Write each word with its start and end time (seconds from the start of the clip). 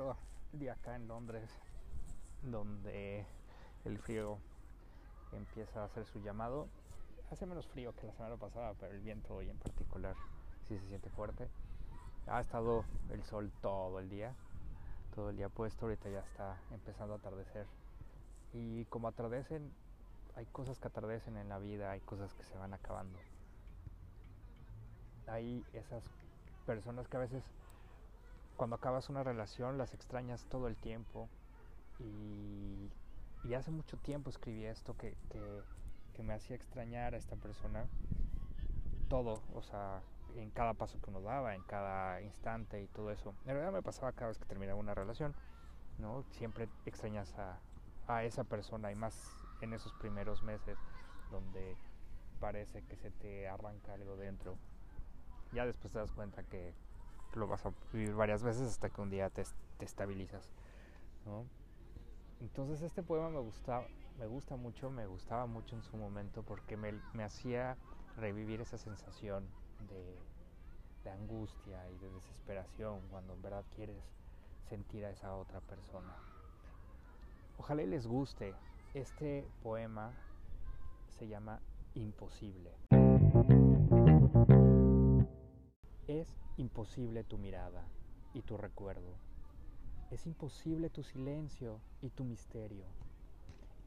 otro 0.00 0.16
día 0.52 0.74
acá 0.74 0.94
en 0.94 1.08
Londres 1.08 1.50
donde 2.42 3.26
el 3.84 3.98
frío 3.98 4.38
empieza 5.32 5.82
a 5.82 5.86
hacer 5.86 6.06
su 6.06 6.20
llamado. 6.20 6.68
Hace 7.32 7.46
menos 7.46 7.66
frío 7.66 7.92
que 7.96 8.06
la 8.06 8.12
semana 8.12 8.36
pasada, 8.36 8.74
pero 8.78 8.94
el 8.94 9.00
viento 9.00 9.34
hoy 9.34 9.50
en 9.50 9.58
particular 9.58 10.14
sí 10.68 10.78
se 10.78 10.86
siente 10.86 11.10
fuerte. 11.10 11.48
Ha 12.28 12.40
estado 12.40 12.84
el 13.10 13.24
sol 13.24 13.50
todo 13.60 13.98
el 13.98 14.08
día, 14.08 14.34
todo 15.16 15.30
el 15.30 15.36
día 15.36 15.48
puesto, 15.48 15.86
ahorita 15.86 16.08
ya 16.10 16.20
está 16.20 16.56
empezando 16.70 17.14
a 17.14 17.16
atardecer. 17.16 17.66
Y 18.52 18.84
como 18.84 19.08
atardecen, 19.08 19.68
hay 20.36 20.46
cosas 20.46 20.78
que 20.78 20.86
atardecen 20.86 21.36
en 21.36 21.48
la 21.48 21.58
vida, 21.58 21.90
hay 21.90 22.00
cosas 22.02 22.32
que 22.34 22.44
se 22.44 22.56
van 22.56 22.72
acabando. 22.72 23.18
Hay 25.26 25.64
esas 25.72 26.04
personas 26.66 27.08
que 27.08 27.16
a 27.16 27.20
veces 27.20 27.42
cuando 28.58 28.74
acabas 28.76 29.08
una 29.08 29.22
relación 29.22 29.78
las 29.78 29.94
extrañas 29.94 30.44
todo 30.50 30.66
el 30.66 30.76
tiempo 30.76 31.30
y, 32.00 32.90
hace 33.54 33.70
mucho 33.70 33.96
tiempo 33.96 34.28
escribí 34.28 34.66
esto 34.66 34.94
que, 34.96 35.16
que, 35.30 36.22
me 36.22 36.34
hacía 36.34 36.56
extrañar 36.56 37.14
a 37.14 37.16
esta 37.16 37.36
persona 37.36 37.86
todo, 39.08 39.40
o 39.54 39.62
sea, 39.62 40.02
en 40.34 40.50
cada 40.50 40.74
paso 40.74 41.00
que 41.00 41.10
uno 41.10 41.20
daba, 41.20 41.54
en 41.54 41.62
cada 41.62 42.20
instante 42.20 42.82
y 42.82 42.88
todo 42.88 43.12
eso. 43.12 43.32
En 43.46 43.52
realidad 43.54 43.72
me 43.72 43.82
pasaba 43.82 44.10
cada 44.12 44.28
vez 44.28 44.38
que 44.38 44.44
terminaba 44.44 44.78
una 44.78 44.94
relación, 44.94 45.32
¿no? 45.98 46.24
Siempre 46.24 46.68
extrañas 46.86 47.32
a, 47.38 47.60
a 48.08 48.24
esa 48.24 48.42
persona 48.42 48.90
y 48.90 48.96
más 48.96 49.14
en 49.60 49.72
esos 49.72 49.92
primeros 49.94 50.42
meses 50.42 50.76
donde 51.30 51.76
parece 52.40 52.82
que 52.82 52.96
se 52.96 53.12
te 53.12 53.48
arranca 53.48 53.94
algo 53.94 54.16
dentro. 54.16 54.56
Ya 55.52 55.66
después 55.66 55.92
te 55.92 56.00
das 56.00 56.12
cuenta 56.12 56.42
que 56.42 56.74
lo 57.34 57.46
vas 57.46 57.64
a 57.66 57.72
vivir 57.92 58.14
varias 58.14 58.42
veces 58.42 58.68
hasta 58.68 58.90
que 58.90 59.00
un 59.00 59.10
día 59.10 59.30
te, 59.30 59.44
estabilizas. 59.80 60.50
Entonces 62.40 62.82
este 62.82 63.02
poema 63.02 63.28
me 63.28 63.40
gusta, 63.40 63.86
me 64.18 64.26
gusta 64.26 64.56
mucho, 64.56 64.90
me 64.90 65.06
gustaba 65.06 65.46
mucho 65.46 65.76
en 65.76 65.82
su 65.82 65.96
momento 65.96 66.42
porque 66.42 66.76
me, 66.76 67.22
hacía 67.22 67.76
revivir 68.16 68.60
esa 68.60 68.78
sensación 68.78 69.44
de, 69.88 70.16
de, 71.04 71.10
angustia 71.10 71.88
y 71.90 71.98
de 71.98 72.10
desesperación 72.10 73.00
cuando 73.10 73.34
en 73.34 73.42
verdad 73.42 73.64
quieres 73.76 74.02
sentir 74.68 75.04
a 75.04 75.10
esa 75.10 75.34
otra 75.34 75.60
persona. 75.60 76.14
Ojalá 77.58 77.82
les 77.82 78.06
guste. 78.06 78.54
Este 78.94 79.46
poema 79.62 80.12
se 81.18 81.28
llama 81.28 81.60
Imposible. 81.94 82.72
Es 86.08 86.26
imposible 86.56 87.22
tu 87.22 87.36
mirada 87.36 87.84
y 88.32 88.40
tu 88.40 88.56
recuerdo. 88.56 89.12
Es 90.10 90.26
imposible 90.26 90.88
tu 90.88 91.02
silencio 91.02 91.82
y 92.00 92.08
tu 92.08 92.24
misterio. 92.24 92.86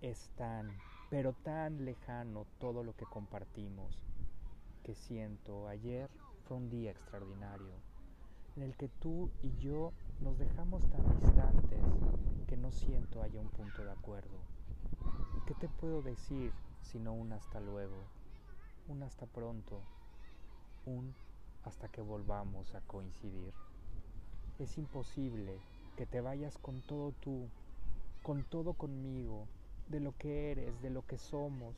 Es 0.00 0.32
tan, 0.34 0.66
pero 1.10 1.32
tan 1.32 1.84
lejano 1.84 2.44
todo 2.58 2.82
lo 2.82 2.96
que 2.96 3.06
compartimos, 3.06 4.02
que 4.82 4.96
siento 4.96 5.68
ayer 5.68 6.10
fue 6.42 6.56
un 6.56 6.68
día 6.68 6.90
extraordinario, 6.90 7.74
en 8.56 8.64
el 8.64 8.74
que 8.74 8.88
tú 8.88 9.30
y 9.40 9.56
yo 9.62 9.92
nos 10.20 10.36
dejamos 10.40 10.82
tan 10.90 11.20
distantes 11.20 11.84
que 12.48 12.56
no 12.56 12.72
siento 12.72 13.22
haya 13.22 13.40
un 13.40 13.48
punto 13.48 13.84
de 13.84 13.92
acuerdo. 13.92 14.40
¿Qué 15.46 15.54
te 15.54 15.68
puedo 15.68 16.02
decir 16.02 16.52
sino 16.82 17.12
un 17.12 17.32
hasta 17.32 17.60
luego, 17.60 18.08
un 18.88 19.04
hasta 19.04 19.26
pronto, 19.26 19.78
un 20.84 21.14
hasta 21.68 21.88
que 21.88 22.00
volvamos 22.00 22.74
a 22.74 22.80
coincidir. 22.80 23.52
Es 24.58 24.78
imposible 24.78 25.60
que 25.96 26.06
te 26.06 26.22
vayas 26.22 26.56
con 26.58 26.80
todo 26.80 27.12
tú, 27.20 27.48
con 28.22 28.42
todo 28.42 28.72
conmigo, 28.72 29.46
de 29.88 30.00
lo 30.00 30.16
que 30.16 30.50
eres, 30.50 30.80
de 30.80 30.90
lo 30.90 31.06
que 31.06 31.18
somos, 31.18 31.76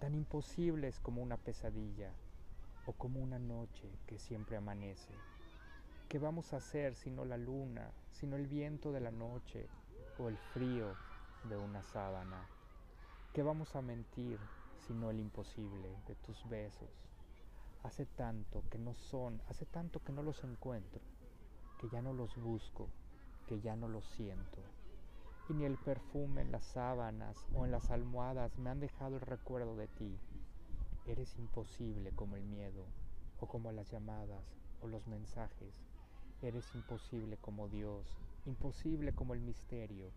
tan 0.00 0.14
imposibles 0.14 1.00
como 1.00 1.22
una 1.22 1.38
pesadilla 1.38 2.12
o 2.84 2.92
como 2.92 3.20
una 3.20 3.38
noche 3.38 3.88
que 4.06 4.18
siempre 4.18 4.58
amanece. 4.58 5.14
¿Qué 6.08 6.18
vamos 6.18 6.52
a 6.52 6.58
hacer 6.58 6.94
sino 6.94 7.24
la 7.24 7.38
luna, 7.38 7.90
sino 8.12 8.36
el 8.36 8.46
viento 8.46 8.92
de 8.92 9.00
la 9.00 9.10
noche 9.10 9.66
o 10.18 10.28
el 10.28 10.36
frío 10.36 10.94
de 11.48 11.56
una 11.56 11.82
sábana? 11.82 12.46
¿Qué 13.32 13.42
vamos 13.42 13.74
a 13.76 13.82
mentir 13.82 14.38
sino 14.86 15.10
el 15.10 15.18
imposible 15.18 15.88
de 16.06 16.14
tus 16.16 16.48
besos, 16.48 16.90
Hace 17.86 18.04
tanto 18.04 18.64
que 18.68 18.78
no 18.78 18.94
son, 18.94 19.40
hace 19.48 19.64
tanto 19.64 20.02
que 20.02 20.12
no 20.12 20.20
los 20.24 20.42
encuentro, 20.42 21.00
que 21.78 21.88
ya 21.88 22.02
no 22.02 22.12
los 22.12 22.36
busco, 22.36 22.88
que 23.46 23.60
ya 23.60 23.76
no 23.76 23.86
los 23.86 24.04
siento. 24.04 24.58
Y 25.48 25.54
ni 25.54 25.66
el 25.66 25.78
perfume 25.78 26.42
en 26.42 26.50
las 26.50 26.64
sábanas 26.64 27.46
o 27.54 27.64
en 27.64 27.70
las 27.70 27.92
almohadas 27.92 28.58
me 28.58 28.70
han 28.70 28.80
dejado 28.80 29.14
el 29.14 29.20
recuerdo 29.20 29.76
de 29.76 29.86
ti. 29.86 30.18
Eres 31.06 31.38
imposible 31.38 32.10
como 32.10 32.34
el 32.34 32.42
miedo, 32.42 32.84
o 33.38 33.46
como 33.46 33.70
las 33.70 33.88
llamadas, 33.92 34.42
o 34.82 34.88
los 34.88 35.06
mensajes. 35.06 35.72
Eres 36.42 36.74
imposible 36.74 37.36
como 37.36 37.68
Dios, 37.68 38.18
imposible 38.46 39.14
como 39.14 39.32
el 39.32 39.40
misterio, 39.40 40.10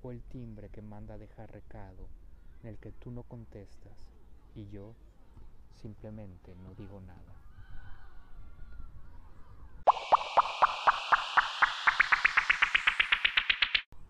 o 0.00 0.12
el 0.12 0.22
timbre 0.22 0.68
que 0.68 0.80
manda 0.80 1.18
dejar 1.18 1.50
recado, 1.50 2.06
en 2.62 2.68
el 2.68 2.78
que 2.78 2.92
tú 2.92 3.10
no 3.10 3.24
contestas, 3.24 4.06
y 4.54 4.68
yo 4.68 4.94
simplemente 5.76 6.54
no 6.56 6.74
digo 6.74 7.00
nada. 7.00 7.36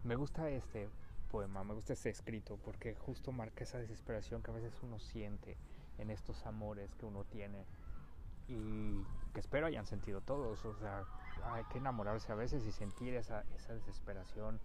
Me 0.05 0.15
gusta 0.15 0.49
este 0.51 0.89
poema, 1.33 1.65
me 1.65 1.75
gusta 1.75 1.93
este 1.93 2.11
escrito 2.11 2.59
porque 2.65 2.95
justo 2.95 3.33
marca 3.33 3.65
esa 3.65 3.79
desesperación 3.79 4.41
que 4.41 4.53
a 4.53 4.55
veces 4.55 4.73
uno 4.83 5.01
siente 5.01 5.57
en 5.99 6.11
estos 6.11 6.47
amores 6.47 6.95
que 6.95 7.07
uno 7.07 7.25
tiene 7.25 7.67
y 8.49 9.03
que 9.35 9.41
espero 9.41 9.67
hayan 9.67 9.87
sentido 9.87 10.21
todos. 10.21 10.65
O 10.65 10.75
sea, 10.77 11.05
hay 11.45 11.65
que 11.65 11.79
enamorarse 11.79 12.31
a 12.31 12.37
veces 12.37 12.65
y 12.67 12.73
sentir 12.73 13.15
esa, 13.15 13.45
esa 13.57 13.75
desesperación 13.75 14.61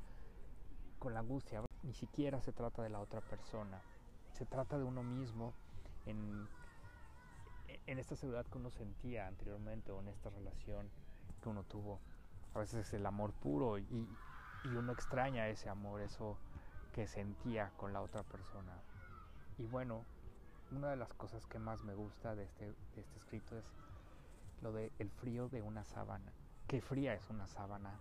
con 0.99 1.15
la 1.15 1.21
angustia. 1.21 1.63
Ni 1.81 1.93
siquiera 1.93 2.39
se 2.41 2.51
trata 2.51 2.83
de 2.83 2.89
la 2.89 2.99
otra 2.99 3.21
persona, 3.21 3.81
se 4.33 4.45
trata 4.45 4.77
de 4.77 4.83
uno 4.83 5.01
mismo 5.01 5.53
en 6.05 6.47
en 7.87 7.99
esta 7.99 8.15
seguridad 8.15 8.45
que 8.45 8.57
uno 8.57 8.71
sentía 8.71 9.27
anteriormente 9.27 9.91
o 9.91 9.99
en 9.99 10.07
esta 10.07 10.29
relación 10.29 10.89
que 11.41 11.49
uno 11.49 11.63
tuvo. 11.63 11.99
A 12.53 12.59
veces 12.59 12.87
es 12.87 12.93
el 12.93 13.05
amor 13.05 13.33
puro 13.33 13.77
y, 13.77 14.07
uno 14.65 14.91
extraña 14.91 15.47
ese 15.47 15.69
amor, 15.69 16.01
eso 16.01 16.37
que 16.93 17.07
sentía 17.07 17.71
con 17.77 17.93
la 17.93 18.01
otra 18.01 18.23
persona. 18.23 18.73
Y 19.57 19.65
bueno, 19.65 20.05
una 20.71 20.89
de 20.89 20.97
las 20.97 21.13
cosas 21.13 21.45
que 21.47 21.57
más 21.57 21.83
me 21.83 21.95
gusta 21.95 22.35
de 22.35 22.43
este, 22.43 22.65
de 22.65 23.01
este 23.01 23.17
escrito 23.17 23.57
es 23.57 23.65
lo 24.61 24.71
de 24.71 24.91
el 24.99 25.09
frío 25.09 25.49
de 25.49 25.61
una 25.61 25.83
sábana. 25.83 26.31
Qué 26.67 26.81
fría 26.81 27.15
es 27.15 27.29
una 27.29 27.47
sábana 27.47 27.99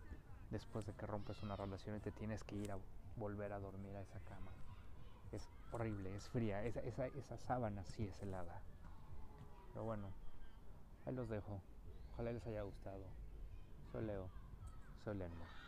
después 0.50 0.84
de 0.84 0.92
que 0.92 1.06
rompes 1.06 1.42
una 1.42 1.56
relación 1.56 1.96
y 1.96 2.00
te 2.00 2.12
tienes 2.12 2.44
que 2.44 2.56
ir 2.56 2.70
a 2.72 2.78
volver 3.16 3.52
a 3.52 3.58
dormir 3.58 3.96
a 3.96 4.02
esa 4.02 4.20
cama. 4.20 4.50
Es 5.32 5.48
horrible, 5.72 6.14
es 6.14 6.28
fría. 6.28 6.62
Esa, 6.64 6.80
esa, 6.80 7.06
esa 7.06 7.38
sábana 7.38 7.84
sí 7.84 8.06
es 8.06 8.22
helada. 8.22 8.60
Pero 9.72 9.84
bueno, 9.84 10.08
ahí 11.06 11.14
los 11.14 11.28
dejo. 11.28 11.60
Ojalá 12.14 12.32
les 12.32 12.46
haya 12.46 12.62
gustado. 12.62 13.04
Soy 13.92 14.04
Leo. 14.04 14.28
Soy 15.04 15.16
Lenmo. 15.16 15.59